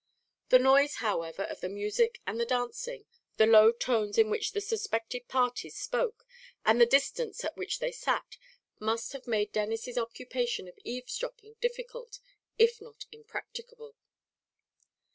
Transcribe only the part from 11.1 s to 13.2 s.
dropping difficult, if not